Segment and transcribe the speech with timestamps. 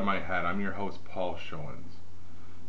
[0.00, 0.46] of My Head.
[0.46, 1.98] I'm your host, Paul Showens.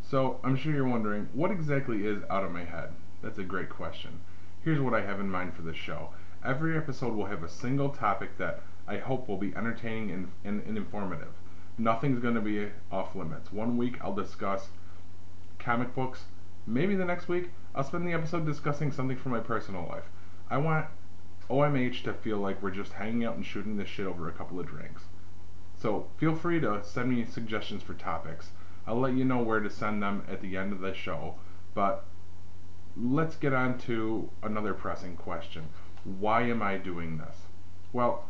[0.02, 2.90] So, I'm sure you're wondering, what exactly is Out of My Head?
[3.24, 4.20] That's a great question.
[4.66, 6.10] Here's what I have in mind for this show.
[6.44, 10.62] Every episode will have a single topic that I hope will be entertaining and, and,
[10.68, 11.30] and informative.
[11.78, 13.54] Nothing's going to be off limits.
[13.54, 14.68] One week I'll discuss
[15.58, 16.26] comic books.
[16.68, 20.10] Maybe the next week I'll spend the episode discussing something from my personal life.
[20.50, 20.88] I want
[21.50, 24.60] OMH to feel like we're just hanging out and shooting this shit over a couple
[24.60, 25.04] of drinks.
[25.82, 28.52] So feel free to send me suggestions for topics.
[28.86, 31.36] I'll let you know where to send them at the end of the show.
[31.74, 32.06] But
[32.96, 35.70] let's get on to another pressing question.
[36.04, 37.36] Why am I doing this?
[37.94, 38.26] Well,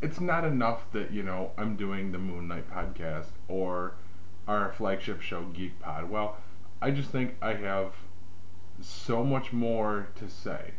[0.00, 3.94] it's not enough that, you know, I'm doing the Moon Knight podcast or
[4.48, 6.10] our flagship show Geek Pod.
[6.10, 6.36] Well,
[6.80, 7.92] I just think I have
[8.80, 10.72] so much more to say.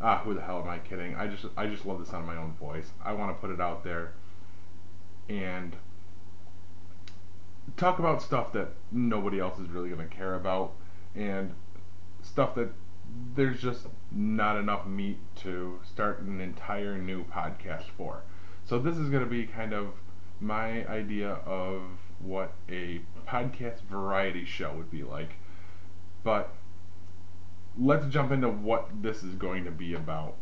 [0.00, 1.14] Ah, who the hell am I kidding?
[1.14, 2.90] I just I just love the sound of my own voice.
[3.04, 4.12] I want to put it out there
[5.28, 5.76] and
[7.76, 10.72] talk about stuff that nobody else is really going to care about
[11.14, 11.54] and
[12.22, 12.72] stuff that
[13.34, 18.22] there's just not enough meat to start an entire new podcast for.
[18.64, 19.94] So this is going to be kind of
[20.40, 21.82] my idea of
[22.20, 25.36] what a podcast variety show would be like.
[26.22, 26.54] But
[27.78, 30.36] let's jump into what this is going to be about.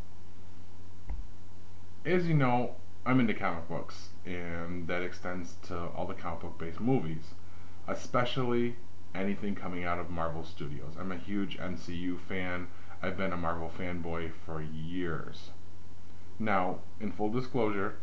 [2.05, 6.59] As you know, I'm into comic books, and that extends to all the comic book
[6.59, 7.35] based movies,
[7.87, 8.77] especially
[9.15, 10.95] anything coming out of Marvel Studios.
[10.99, 12.69] I'm a huge MCU fan.
[13.03, 15.51] I've been a Marvel fanboy for years.
[16.39, 17.97] Now, in full disclosure,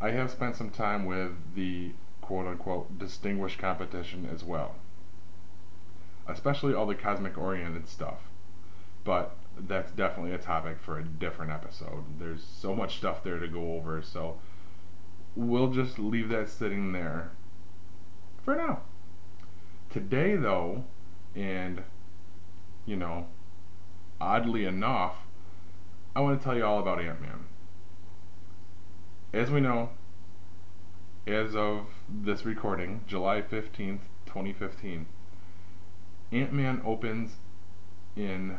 [0.00, 4.74] I have spent some time with the quote unquote distinguished competition as well,
[6.28, 8.20] especially all the cosmic oriented stuff.
[9.04, 12.04] But that's definitely a topic for a different episode.
[12.18, 14.38] There's so much stuff there to go over, so
[15.34, 17.30] we'll just leave that sitting there
[18.44, 18.80] for now.
[19.90, 20.84] Today, though,
[21.34, 21.82] and
[22.84, 23.26] you know,
[24.20, 25.16] oddly enough,
[26.14, 27.46] I want to tell you all about Ant Man.
[29.32, 29.90] As we know,
[31.26, 35.06] as of this recording, July 15th, 2015,
[36.32, 37.36] Ant Man opens
[38.16, 38.58] in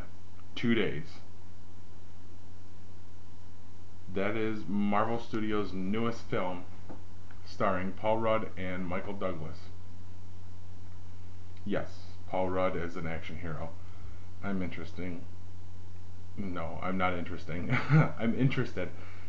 [0.54, 1.04] two days.
[4.14, 6.64] That is Marvel Studios' newest film,
[7.44, 9.58] starring Paul Rudd and Michael Douglas.
[11.66, 11.88] Yes,
[12.28, 13.70] Paul Rudd is an action hero.
[14.42, 15.24] I'm interesting.
[16.36, 17.76] No, I'm not interesting.
[18.18, 18.88] I'm interested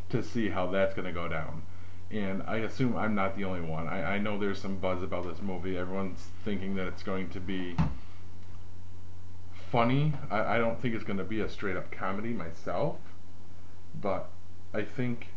[0.09, 1.63] to see how that's going to go down.
[2.11, 3.87] And I assume I'm not the only one.
[3.87, 5.77] I, I know there's some buzz about this movie.
[5.77, 7.75] Everyone's thinking that it's going to be
[9.71, 10.13] funny.
[10.29, 12.97] I, I don't think it's going to be a straight up comedy myself.
[13.99, 14.29] But
[14.73, 15.27] I think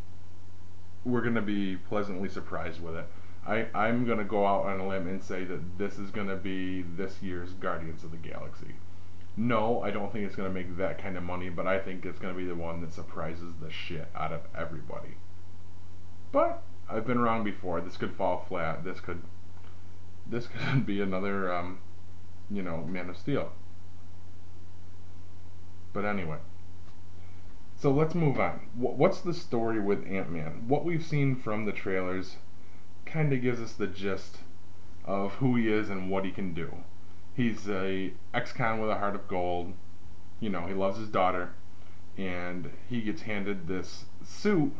[1.04, 3.06] we're going to be pleasantly surprised with it.
[3.46, 6.28] I, I'm going to go out on a limb and say that this is going
[6.28, 8.74] to be this year's Guardians of the Galaxy.
[9.36, 12.04] No, I don't think it's going to make that kind of money, but I think
[12.04, 15.16] it's going to be the one that surprises the shit out of everybody.
[16.30, 17.80] But I've been wrong before.
[17.80, 18.84] This could fall flat.
[18.84, 19.22] This could
[20.26, 21.78] this could be another um,
[22.50, 23.52] you know, Man of Steel.
[25.92, 26.38] But anyway.
[27.76, 28.68] So let's move on.
[28.74, 30.68] Wh- What's the story with Ant-Man?
[30.68, 32.36] What we've seen from the trailers
[33.04, 34.38] kind of gives us the gist
[35.04, 36.72] of who he is and what he can do.
[37.34, 39.72] He's a ex-con with a heart of gold.
[40.38, 41.54] You know, he loves his daughter,
[42.16, 44.72] and he gets handed this suit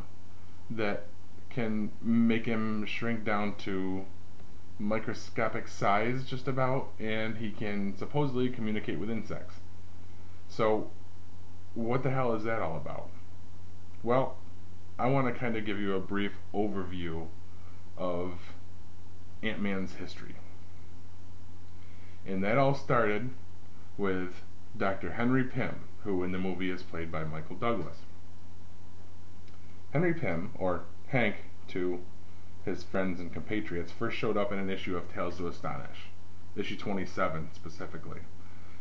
[0.71, 1.07] that
[1.51, 4.05] can make him shrink down to
[4.79, 9.57] microscopic size, just about, and he can supposedly communicate with insects.
[10.49, 10.91] So,
[11.75, 13.09] what the hell is that all about?
[14.03, 14.37] Well,
[14.99, 17.29] I want to kind of give you a brief overview
[17.97, 18.35] of
[19.43, 20.35] Ant Man's history.
[22.27, 23.31] And that all started
[23.97, 24.43] with
[24.77, 25.13] Dr.
[25.13, 27.99] Henry Pym, who in the movie is played by Michael Douglas.
[29.93, 31.37] Henry Pym, or Hank
[31.69, 32.01] to
[32.65, 36.09] his friends and compatriots, first showed up in an issue of Tales to Astonish.
[36.57, 38.21] issue 27 specifically,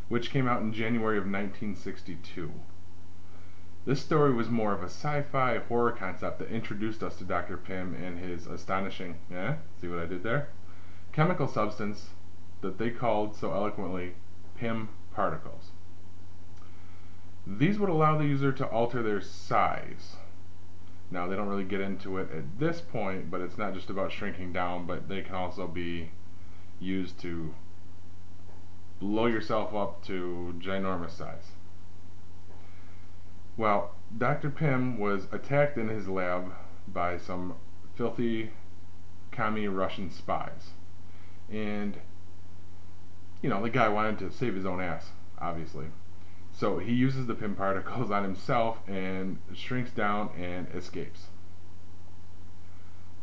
[0.08, 2.52] which came out in January of 1962.
[3.84, 7.58] This story was more of a sci-fi horror concept that introduced us to Dr.
[7.58, 10.50] Pym and his astonishing, eh, see what I did there?
[11.12, 12.12] Chemical substance
[12.62, 14.14] that they called so eloquently
[14.56, 15.72] Pym particles.
[17.48, 20.16] These would allow the user to alter their size.
[21.10, 24.12] Now, they don't really get into it at this point, but it's not just about
[24.12, 26.12] shrinking down, but they can also be
[26.80, 27.56] used to
[29.00, 31.54] blow yourself up to ginormous size.
[33.62, 34.50] Well, Dr.
[34.50, 36.52] Pym was attacked in his lab
[36.88, 37.54] by some
[37.94, 38.54] filthy
[39.30, 40.72] commie Russian spies.
[41.48, 41.98] And,
[43.44, 45.92] you know, the guy wanted to save his own ass, obviously.
[46.52, 51.28] So he uses the Pym particles on himself and shrinks down and escapes.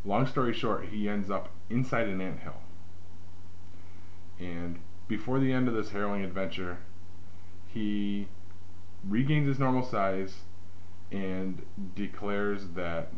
[0.04, 2.60] Long story short, he ends up inside an ant hill.
[4.38, 6.78] And before the end of this harrowing adventure,
[7.66, 8.28] he
[9.06, 10.42] regains his normal size
[11.10, 11.62] and
[11.94, 13.08] declares that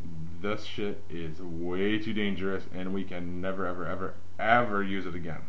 [0.40, 5.14] this shit is way too dangerous and we can never, ever, ever, ever use it
[5.14, 5.42] again.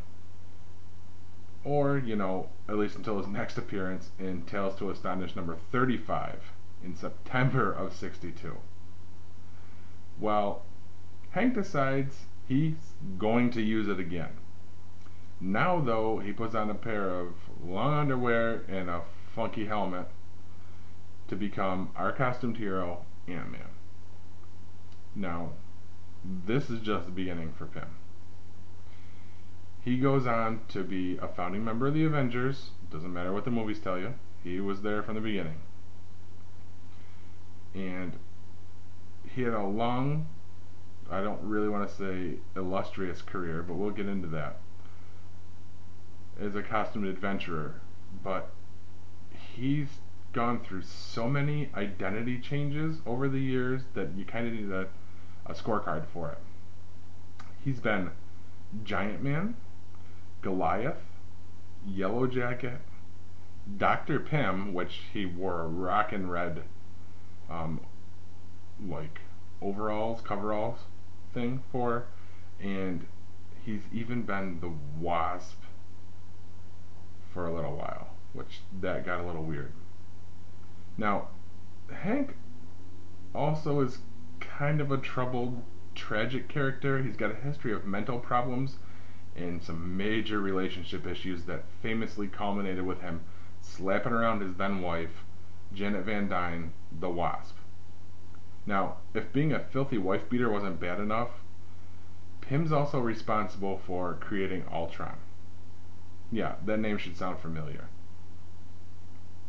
[1.63, 6.39] Or, you know, at least until his next appearance in Tales to Astonish number 35
[6.83, 8.57] in September of 62.
[10.19, 10.63] Well,
[11.31, 14.37] Hank decides he's going to use it again.
[15.39, 17.33] Now, though, he puts on a pair of
[17.63, 19.01] long underwear and a
[19.35, 20.07] funky helmet
[21.31, 23.69] to become our costumed hero, Ant Man.
[25.15, 25.51] Now,
[26.25, 27.95] this is just the beginning for Pym.
[29.81, 32.71] He goes on to be a founding member of the Avengers.
[32.91, 35.61] Doesn't matter what the movies tell you, he was there from the beginning.
[37.73, 38.17] And
[39.33, 40.27] he had a long,
[41.09, 44.59] I don't really want to say illustrious career, but we'll get into that
[46.37, 47.79] as a costumed adventurer.
[48.21, 48.49] But
[49.55, 49.87] he's
[50.33, 54.87] gone through so many identity changes over the years that you kind of need a,
[55.45, 56.37] a scorecard for it.
[57.63, 58.11] He's been
[58.83, 59.55] Giant Man,
[60.41, 61.01] Goliath,
[61.85, 62.79] Yellow Jacket,
[63.77, 64.19] Dr.
[64.19, 66.63] Pym, which he wore a rockin' red,
[67.49, 67.81] um,
[68.83, 69.19] like
[69.61, 70.79] overalls, coveralls
[71.33, 72.05] thing for,
[72.59, 73.05] and
[73.63, 75.61] he's even been the Wasp
[77.33, 79.71] for a little while, which that got a little weird.
[80.97, 81.29] Now,
[81.91, 82.35] Hank
[83.33, 83.99] also is
[84.39, 85.63] kind of a troubled,
[85.95, 87.01] tragic character.
[87.01, 88.77] He's got a history of mental problems
[89.35, 93.21] and some major relationship issues that famously culminated with him
[93.61, 95.23] slapping around his then wife,
[95.73, 97.55] Janet Van Dyne, the Wasp.
[98.65, 101.29] Now, if being a filthy wife beater wasn't bad enough,
[102.41, 105.17] Pym's also responsible for creating Ultron.
[106.31, 107.87] Yeah, that name should sound familiar.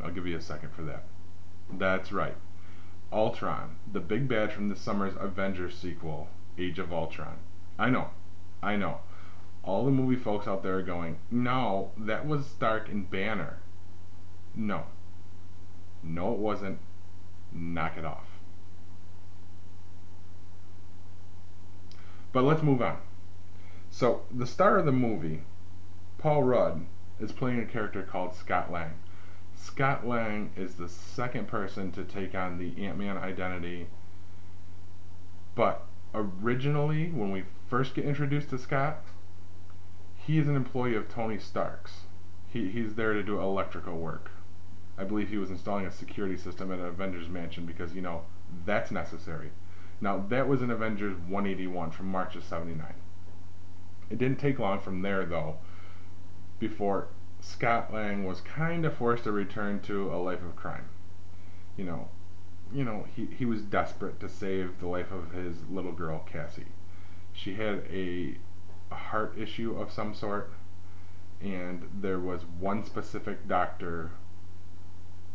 [0.03, 1.05] I'll give you a second for that.
[1.78, 2.36] That's right.
[3.12, 6.28] Ultron, the big bad from this summer's Avengers sequel,
[6.58, 7.38] Age of Ultron.
[7.78, 8.10] I know,
[8.62, 9.00] I know.
[9.64, 13.58] All the movie folks out there are going, no, that was Stark and Banner.
[14.55, 14.84] No.
[16.02, 16.79] No, it wasn't.
[17.52, 18.26] Knock it off.
[22.32, 22.98] But let's move on.
[23.91, 25.43] So, the star of the movie,
[26.19, 26.86] Paul Rudd,
[27.20, 28.94] is playing a character called Scott Lang.
[29.62, 33.86] Scott Lang is the second person to take on the Ant Man identity.
[35.54, 39.04] But originally, when we first get introduced to Scott,
[40.16, 42.06] he is an employee of Tony Stark's.
[42.48, 44.32] He, he's there to do electrical work.
[44.98, 48.22] I believe he was installing a security system at an Avengers mansion because, you know,
[48.66, 49.52] that's necessary.
[50.00, 52.94] Now, that was in Avengers 181 from March of 79.
[54.10, 55.58] It didn't take long from there, though,
[56.58, 57.06] before
[57.43, 60.89] Scott Lang was kind of forced to return to a life of crime.
[61.77, 62.08] You know,
[62.72, 66.67] you know, he, he was desperate to save the life of his little girl, Cassie.
[67.32, 68.37] She had a,
[68.93, 70.53] a heart issue of some sort,
[71.41, 74.13] and there was one specific doctor,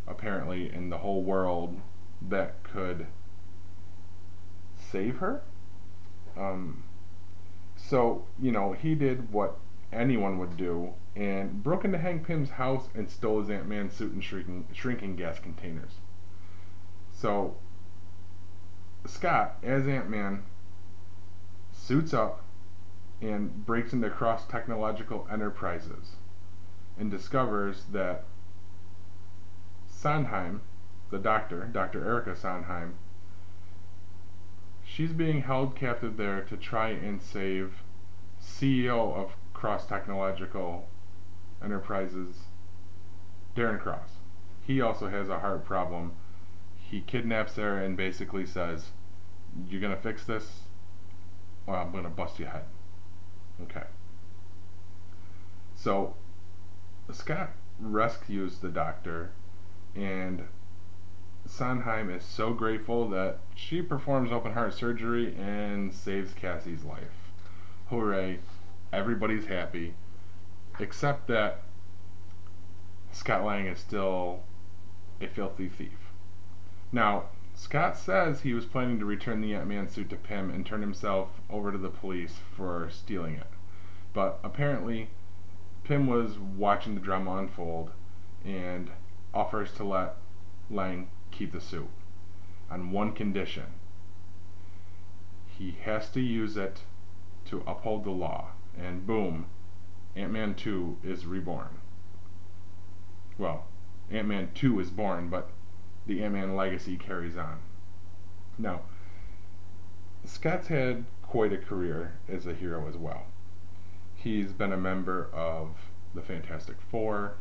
[0.07, 1.81] apparently, in the whole world
[2.21, 3.07] that could
[4.77, 5.43] save her.
[6.37, 6.85] Um,
[7.75, 9.59] so, you know, he did what
[9.91, 14.13] anyone would do and broke into Hank Pym's house and stole his Ant Man suit
[14.13, 15.93] and shrinking, shrinking gas containers.
[17.11, 17.57] So,
[19.05, 20.43] Scott, as Ant Man,
[21.71, 22.43] suits up
[23.21, 26.17] and breaks into Cross Technological Enterprises
[26.99, 28.25] and discovers that
[29.87, 30.61] Sondheim,
[31.09, 32.05] the doctor, Dr.
[32.05, 32.95] Erica Sondheim,
[34.83, 37.81] she's being held captive there to try and save
[38.41, 40.87] CEO of Cross Technological
[41.63, 42.43] Enterprises,
[43.55, 44.17] Darren Cross.
[44.61, 46.11] He also has a heart problem.
[46.75, 48.91] He kidnaps Sarah and basically says,
[49.67, 50.61] You're going to fix this,
[51.65, 52.65] or I'm going to bust your head.
[53.63, 53.87] Okay.
[55.75, 56.13] So,
[57.11, 57.49] Scott
[57.79, 59.31] rescues the doctor,
[59.95, 60.43] and
[61.47, 67.31] Sondheim is so grateful that she performs open heart surgery and saves Cassie's life.
[67.89, 68.37] Hooray!
[68.93, 69.95] Everybody's happy,
[70.79, 71.63] except that
[73.11, 74.43] Scott Lang is still
[75.19, 76.11] a filthy thief.
[76.91, 80.65] Now, Scott says he was planning to return the Ant Man suit to Pym and
[80.65, 83.47] turn himself over to the police for stealing it.
[84.13, 85.09] But apparently,
[85.83, 87.91] Pym was watching the drama unfold
[88.45, 88.91] and
[89.33, 90.15] offers to let
[90.69, 91.89] Lang keep the suit
[92.69, 93.65] on one condition.
[95.47, 96.81] He has to use it
[97.45, 98.49] to uphold the law.
[98.77, 99.45] And boom,
[100.15, 101.79] Ant Man 2 is reborn.
[103.37, 103.65] Well,
[104.11, 105.49] Ant Man 2 is born, but
[106.05, 107.59] the Ant Man legacy carries on.
[108.57, 108.81] Now,
[110.25, 113.25] Scott's had quite a career as a hero as well.
[114.15, 115.69] He's been a member of
[116.15, 117.33] the Fantastic Four,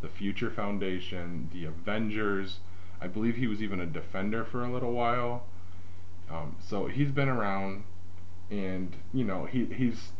[0.00, 2.60] the Future Foundation, the Avengers.
[3.00, 5.44] I believe he was even a defender for a little while.
[6.30, 7.84] Um, so he's been around,
[8.50, 10.12] and you know he he's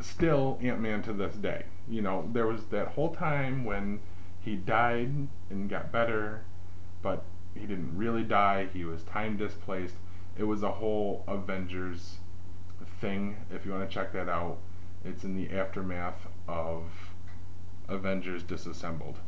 [0.00, 1.64] still Ant Man to this day.
[1.88, 4.00] You know there was that whole time when
[4.40, 6.44] he died and got better,
[7.02, 7.24] but
[7.54, 8.68] he didn't really die.
[8.72, 9.94] He was time displaced.
[10.36, 12.16] It was a whole Avengers
[13.00, 13.36] thing.
[13.50, 14.58] If you want to check that out,
[15.04, 16.84] it's in the aftermath of
[17.88, 19.18] Avengers Disassembled.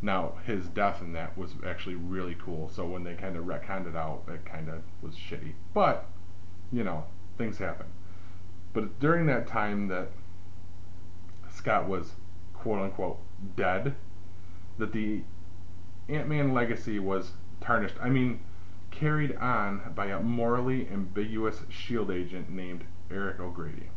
[0.00, 2.68] Now, his death in that was actually really cool.
[2.68, 5.54] So when they kind of retconned it out, it kind of was shitty.
[5.74, 6.06] But,
[6.70, 7.04] you know,
[7.36, 7.86] things happen.
[8.72, 10.10] But during that time that
[11.50, 12.12] Scott was
[12.54, 13.18] quote unquote
[13.56, 13.94] dead,
[14.78, 15.22] that the
[16.08, 17.96] Ant Man legacy was tarnished.
[18.00, 18.40] I mean,
[18.90, 23.90] carried on by a morally ambiguous shield agent named Eric O'Grady.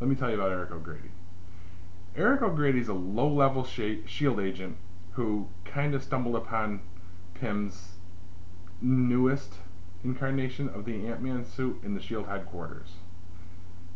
[0.00, 1.10] Let me tell you about Eric O'Grady.
[2.16, 4.76] Eric O'Grady is a low level shield agent
[5.12, 6.80] who kind of stumbled upon
[7.34, 7.94] Pym's
[8.80, 9.54] newest
[10.02, 12.94] incarnation of the Ant Man suit in the shield headquarters.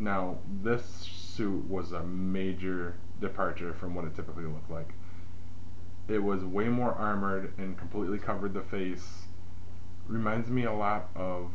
[0.00, 4.94] Now, this suit was a major departure from what it typically looked like.
[6.06, 9.26] It was way more armored and completely covered the face.
[10.06, 11.50] Reminds me a lot of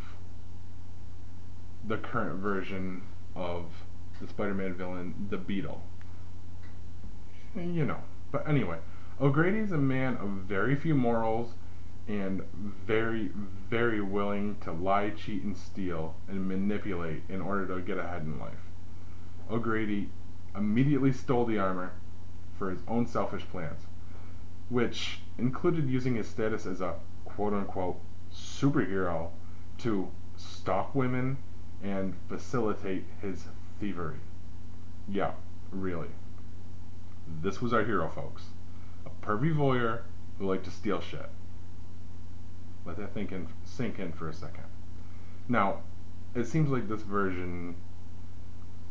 [1.88, 3.02] the current version
[3.36, 3.66] of
[4.22, 5.82] the Spider-Man villain, the Beetle.
[7.56, 8.02] You know.
[8.32, 8.80] But anyway,
[9.22, 11.54] O'Grady's a man of very few morals
[12.08, 12.42] and
[12.86, 13.32] very,
[13.70, 18.40] very willing to lie, cheat, and steal and manipulate in order to get ahead in
[18.40, 18.70] life.
[19.50, 20.10] O'Grady
[20.56, 21.94] immediately stole the armor
[22.58, 23.82] for his own selfish plans,
[24.70, 26.96] which included using his status as a
[27.26, 28.00] quote unquote
[28.34, 29.30] superhero
[29.78, 31.38] to stalk women
[31.82, 33.46] and facilitate his
[33.80, 34.20] thievery.
[35.08, 35.32] Yeah,
[35.72, 36.10] really.
[37.42, 38.44] This was our hero, folks.
[39.06, 40.02] A pervy voyeur
[40.38, 41.30] who liked to steal shit.
[42.86, 44.66] Let that think in, sink in for a second.
[45.48, 45.80] Now,
[46.36, 47.76] it seems like this version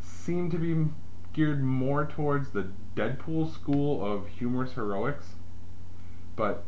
[0.00, 0.90] seemed to be
[1.32, 5.34] geared more towards the Deadpool school of humorous heroics,
[6.36, 6.64] but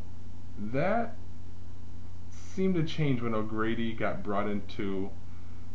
[0.59, 1.17] that
[2.31, 5.11] seemed to change when O'Grady got brought into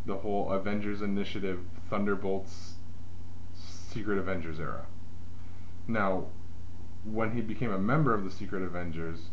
[0.06, 2.75] the whole Avengers Initiative Thunderbolts
[3.53, 4.86] Secret Avengers era.
[5.88, 6.27] Now,
[7.03, 9.29] when he became a member of the Secret Avengers,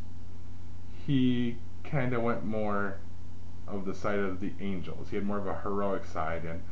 [1.06, 1.58] he
[1.90, 2.99] kind of went more
[3.66, 5.11] of the side of the angels.
[5.11, 6.62] He had more of a heroic side, and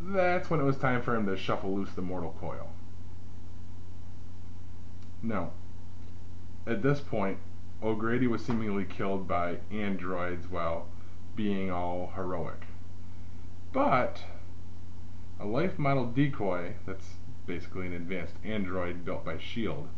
[0.00, 2.70] that's when it was time for him to shuffle loose the mortal coil.
[5.22, 5.50] Now,
[6.66, 7.38] at this point,
[7.82, 10.86] O'Grady was seemingly killed by androids while
[11.36, 12.66] being all heroic.
[13.72, 14.24] But
[15.38, 17.14] a life model decoy, that's
[17.46, 19.88] basically an advanced android built by S.H.I.E.L.D.,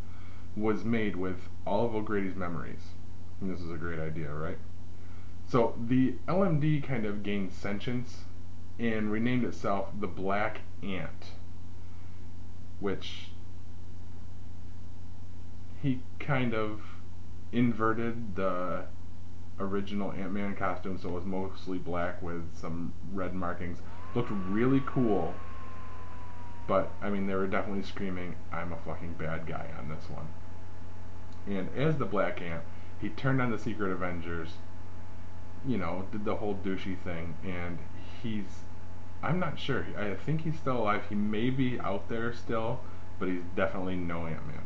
[0.56, 2.90] was made with all of O'Grady's memories.
[3.40, 4.58] And this is a great idea, right?
[5.46, 8.24] So the LMD kind of gained sentience
[8.78, 11.32] and renamed itself the Black Ant,
[12.78, 13.30] which
[15.82, 16.80] he kind of
[17.52, 18.84] inverted the
[19.58, 23.78] original Ant-Man costume so it was mostly black with some red markings.
[24.14, 25.34] Looked really cool,
[26.66, 30.28] but I mean they were definitely screaming, "I'm a fucking bad guy" on this one.
[31.46, 32.62] And as the Black Ant,
[33.00, 34.54] he turned on the Secret Avengers,
[35.66, 37.78] you know, did the whole douchey thing, and
[38.22, 38.64] he's
[39.22, 39.86] I'm not sure.
[39.98, 41.04] I think he's still alive.
[41.08, 42.80] He may be out there still,
[43.18, 44.62] but he's definitely no Ant Man.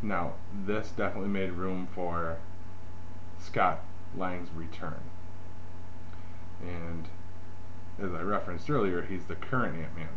[0.00, 0.34] Now,
[0.64, 2.36] this definitely made room for
[3.40, 3.80] Scott
[4.16, 5.00] Lang's return.
[6.62, 7.08] And
[7.98, 10.08] as I referenced earlier, he's the current Ant Man.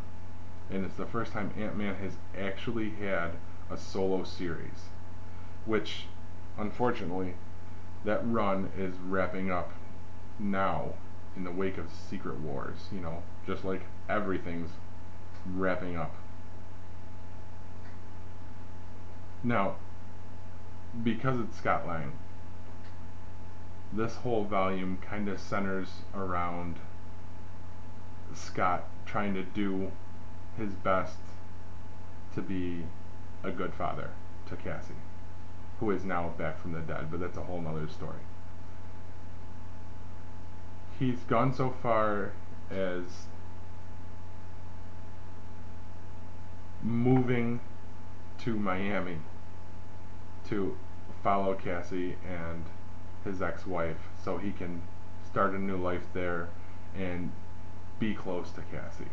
[0.70, 3.32] And it's the first time Ant Man has actually had
[3.72, 4.90] a solo series.
[5.66, 6.06] Which,
[6.60, 7.34] unfortunately,
[8.06, 9.72] that run is wrapping up
[10.38, 10.94] now
[11.36, 14.70] in the wake of Secret Wars, you know, just like everything's
[15.46, 16.14] wrapping up.
[19.44, 19.76] Now,
[21.04, 22.12] because it's Scott Lang,
[23.94, 26.76] this whole volume kind of centers around
[28.34, 29.92] Scott trying to do
[30.58, 31.18] his best
[32.36, 32.84] to be
[33.44, 34.12] a good father
[34.48, 34.94] to Cassie,
[35.80, 38.20] who is now back from the dead, but that's a whole nother story.
[40.98, 42.34] He's gone so far
[42.70, 43.04] as
[46.84, 47.62] moving
[48.40, 49.18] to Miami
[50.50, 50.78] to
[51.24, 52.66] follow Cassie and
[53.24, 54.82] his ex-wife so he can
[55.26, 56.50] start a new life there
[56.98, 57.32] and
[58.00, 59.12] be close to Cassie.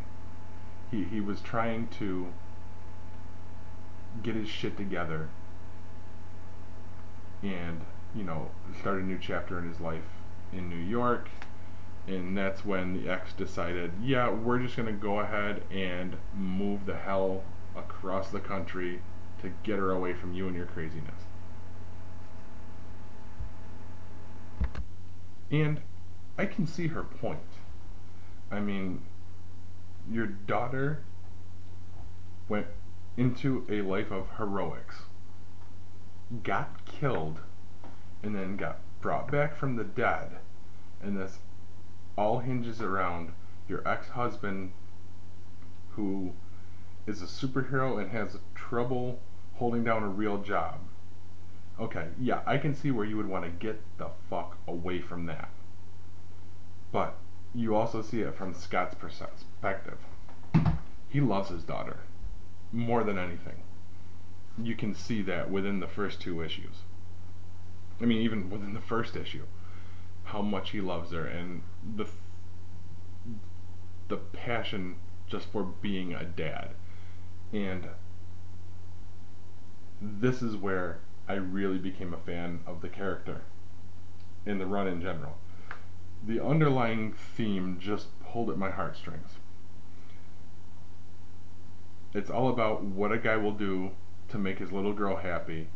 [0.91, 2.29] He he was trying to
[4.23, 5.29] get his shit together
[7.43, 7.81] and,
[8.15, 8.51] you know,
[8.81, 10.05] start a new chapter in his life
[10.53, 11.29] in New York.
[12.07, 16.97] And that's when the ex decided, yeah, we're just to go ahead and move the
[16.97, 17.43] hell
[17.77, 19.01] across the country
[19.43, 21.23] to get her away from you and your craziness.
[25.51, 25.81] And
[26.39, 27.41] I can see her point.
[28.51, 29.03] I mean,
[30.11, 31.03] your daughter
[32.49, 32.67] went
[33.17, 35.03] into a life of heroics,
[36.43, 37.41] got killed,
[38.23, 40.39] and then got brought back from the dead,
[41.03, 41.39] and this
[42.17, 43.33] all hinges around
[43.69, 44.73] your ex husband
[45.91, 46.33] who
[47.07, 49.21] is a superhero and has trouble
[49.55, 50.81] holding down a real job.
[51.79, 55.27] Okay, yeah, I can see where you would want to get the fuck away from
[55.27, 55.51] that.
[56.91, 57.17] But
[57.55, 59.99] you also see it from Scott's perspective.
[61.09, 61.99] He loves his daughter
[62.73, 63.63] more than anything.
[64.63, 66.83] You can see that within the first two issues.
[68.01, 69.45] I mean, even within the first issue,
[70.25, 71.63] how much he loves her and
[71.97, 72.07] the
[74.09, 76.71] the passion just for being a dad.
[77.53, 77.89] And
[80.01, 83.43] this is where I really became a fan of the character
[84.45, 85.39] in the run in general.
[86.25, 89.31] The underlying theme just pulled at my heartstrings.
[92.15, 93.91] It's all about what a guy will do
[94.29, 95.69] to make his little girl happy,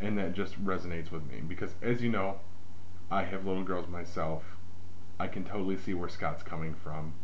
[0.00, 2.40] and that just resonates with me because, as you know,
[3.10, 4.42] I have little girls myself.
[5.18, 7.14] I can totally see where Scott's coming from.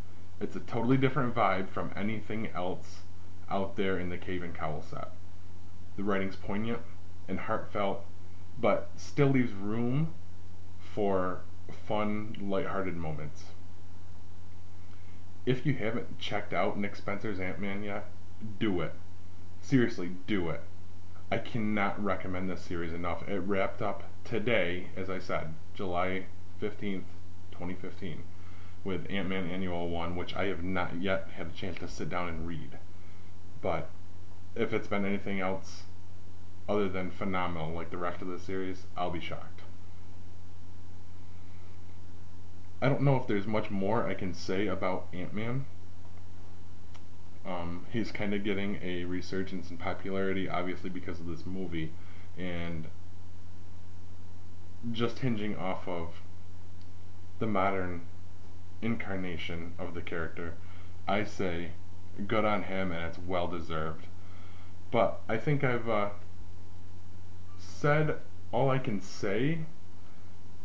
[0.40, 3.00] It's a totally different vibe from anything else
[3.50, 5.10] out there in the Cape and Cowl set.
[5.96, 6.82] The writing's poignant
[7.26, 8.04] and heartfelt,
[8.60, 10.14] but still leaves room
[10.78, 11.40] for
[11.86, 13.44] fun, lighthearted moments.
[15.44, 18.10] If you haven't checked out Nick Spencer's Ant Man yet,
[18.58, 18.92] do it.
[19.68, 20.62] Seriously, do it.
[21.30, 23.28] I cannot recommend this series enough.
[23.28, 26.24] It wrapped up today, as I said, July
[26.58, 27.04] 15th,
[27.50, 28.22] 2015,
[28.82, 32.08] with Ant Man Annual 1, which I have not yet had a chance to sit
[32.08, 32.78] down and read.
[33.60, 33.90] But
[34.54, 35.82] if it's been anything else
[36.66, 39.60] other than phenomenal like the rest of the series, I'll be shocked.
[42.80, 45.66] I don't know if there's much more I can say about Ant Man.
[47.48, 51.92] Um, he's kind of getting a resurgence in popularity, obviously because of this movie,
[52.36, 52.88] and
[54.92, 56.20] just hinging off of
[57.38, 58.02] the modern
[58.82, 60.54] incarnation of the character,
[61.06, 61.70] I say
[62.26, 64.06] good on him and it's well deserved.
[64.90, 66.10] But I think I've uh,
[67.58, 68.16] said
[68.52, 69.60] all I can say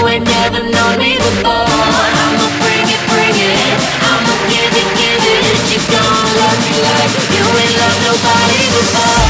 [0.08, 1.66] ain't never known me before.
[1.66, 3.76] I'ma bring it, bring it.
[4.04, 5.44] I'ma give it, give it.
[5.72, 5.80] You
[6.38, 9.23] love me like you ain't loved nobody before.